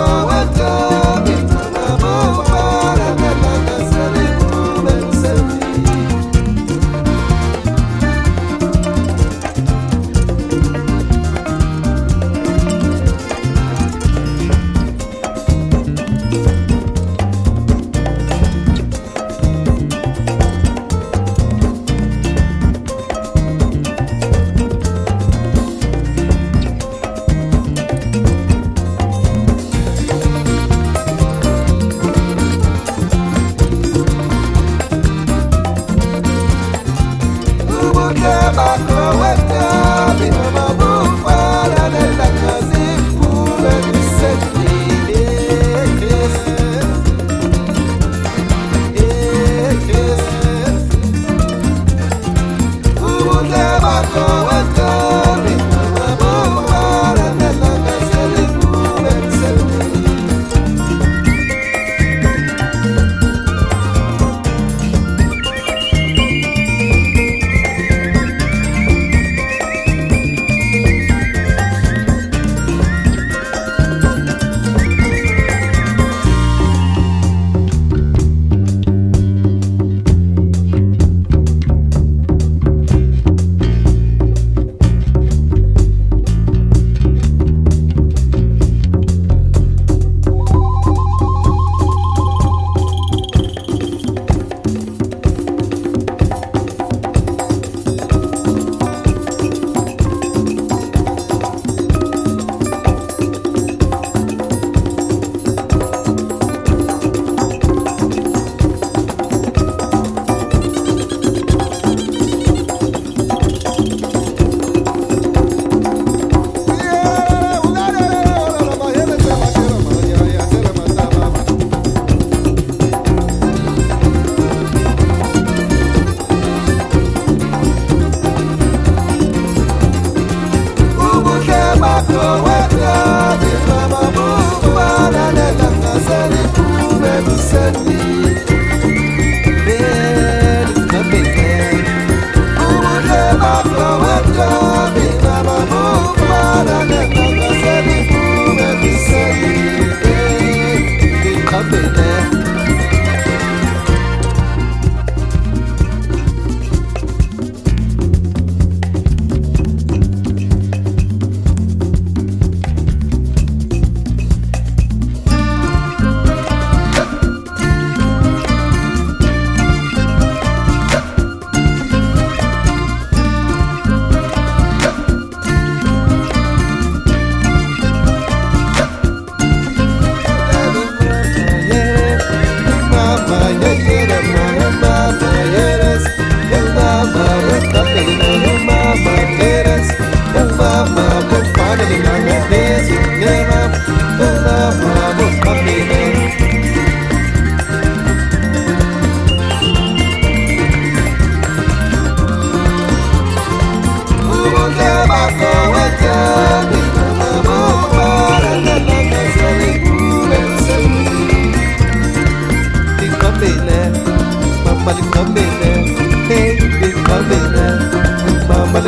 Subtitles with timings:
[0.00, 0.27] Oh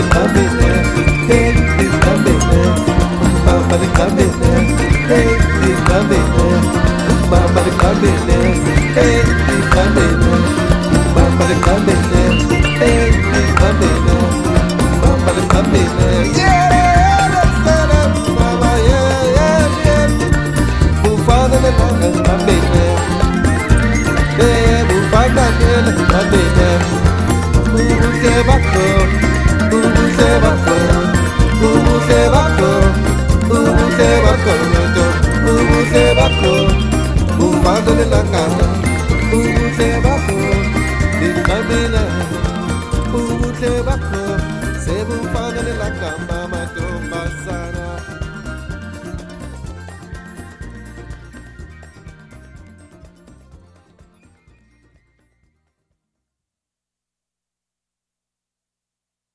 [0.00, 0.68] fazer cabeça,
[1.28, 2.60] tem de cabeça.
[3.44, 4.48] Baba de cabeça,
[5.08, 5.28] tem
[5.60, 6.44] de cabeça.
[7.28, 8.36] Baba de cabeça,
[8.94, 10.29] tem de.